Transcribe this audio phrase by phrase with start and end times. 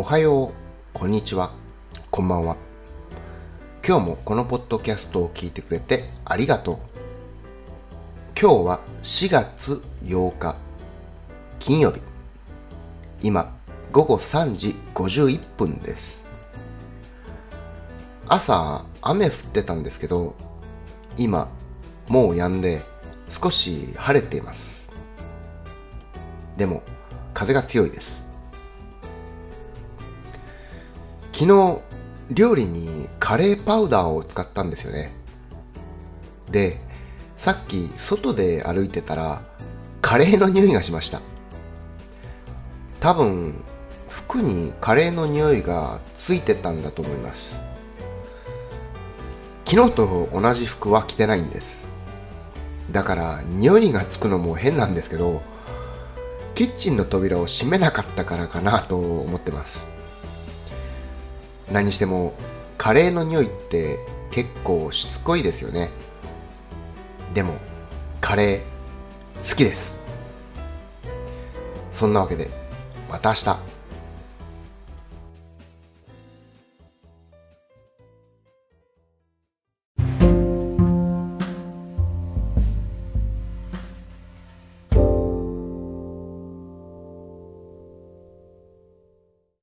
[0.00, 0.52] おはよう、
[0.94, 1.52] こんにちは、
[2.10, 2.56] こんばんは。
[3.86, 6.78] 今日もこのポッドキャストを聞いてくれてありがとう。
[8.40, 10.56] 今日は4月8日、
[11.58, 12.00] 金曜日。
[13.20, 13.54] 今、
[13.92, 16.24] 午後3時51分です。
[18.26, 20.34] 朝、雨降ってたんですけど、
[21.18, 21.50] 今、
[22.08, 22.80] もう止んで
[23.28, 24.90] 少し晴れています。
[26.56, 26.82] でも、
[27.34, 28.29] 風が強いです。
[31.40, 31.80] 昨日、
[32.32, 35.10] 料理にカレーパウダーを使ったんですよね。
[36.50, 36.78] で、
[37.34, 39.42] さっき外で歩いてたら、
[40.02, 41.22] カレーの匂いがしました。
[43.00, 43.64] 多分、
[44.06, 47.58] 服にカレーの匂いがついてたんだと思います。
[49.64, 51.88] 昨日と同じ服は着てないんです。
[52.90, 55.40] だから、匂いがつくのも変なんですけど、
[56.54, 59.86] キッチンの扉を閉めなかったからかなと思ってます。
[61.70, 62.34] 何にしても
[62.78, 63.98] カレーの匂いって
[64.30, 65.90] 結構しつこいですよね。
[67.34, 67.54] でも
[68.20, 69.98] カレー好きです。
[71.92, 72.48] そんなわけで
[73.10, 73.79] また明日。